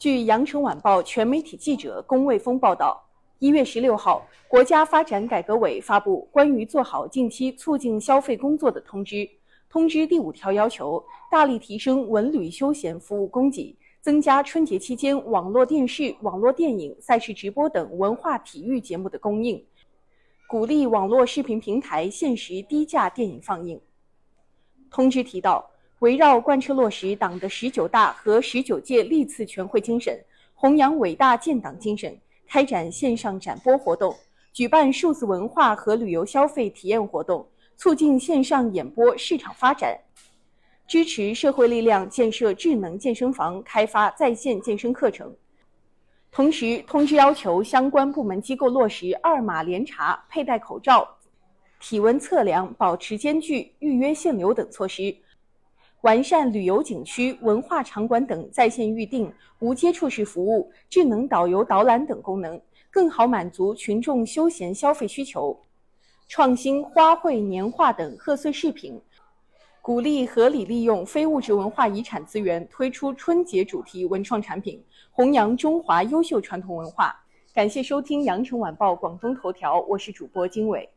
[0.00, 3.06] 据羊城晚报全媒体记者龚卫峰报道，
[3.38, 9.28] 一月十六号，国家发展改革委发布关于做好近期促进消费工作的通知。
[9.68, 19.62] 通知第五条要求，大力提升文旅休闲服务供给，增加春节期间网络电视、网络电影、赛事直播等文化体育节目的供应，
[20.48, 23.78] 鼓励网络视频平台限时低价电影放映。
[24.90, 25.68] 通知提到。
[26.00, 30.18] 围绕贯彻落实党的十九大和十九届历次全会精神，
[30.54, 34.14] 弘扬伟大建党精神，开展线上展播活动，
[34.50, 39.94] 举办数字文化和旅游消费体验活动，促进线上演播市场发展，
[40.86, 45.30] 支持社会力量建设智能健身房，开发在线健身课程。
[46.32, 51.06] 同时，通知要求相关部门机构落实二码联查、佩戴口罩、
[51.78, 55.14] 体温测量、保持间距、预约限流等措施。
[56.02, 62.58] 完善旅游景区、文化场馆等在线预订、无接触式服务、智能导游导览等功能，
[62.90, 65.54] 更好满足群众休闲消费需求。
[66.26, 68.98] 创新花卉、年画等贺岁饰品，
[69.82, 77.14] 鼓励合理利用非物质文化遗产资源，推出春节主题文创产品，弘扬中华优秀传统文化。
[77.52, 80.88] 感谢收听羊城晚报广东头条，我是主播经纬。